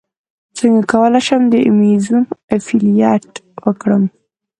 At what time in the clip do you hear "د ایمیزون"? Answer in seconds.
1.51-2.21